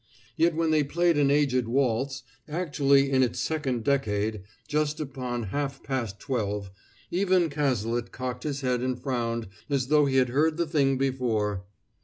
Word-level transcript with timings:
Yet 0.35 0.55
when 0.55 0.71
they 0.71 0.83
played 0.83 1.15
an 1.19 1.29
aged 1.29 1.67
waltz, 1.67 2.23
actually 2.49 3.11
in 3.11 3.21
its 3.21 3.39
second 3.39 3.83
decade, 3.83 4.41
just 4.67 4.99
upon 4.99 5.43
half 5.53 5.83
past 5.83 6.19
twelve, 6.19 6.71
even 7.11 7.51
Cazalet 7.51 8.11
cocked 8.11 8.41
his 8.41 8.61
head 8.61 8.81
and 8.81 8.99
frowned, 8.99 9.47
as 9.69 9.89
though 9.89 10.05
he 10.07 10.15
had 10.15 10.29
heard 10.29 10.57
the 10.57 10.65
thing 10.65 10.97
before. 10.97 11.65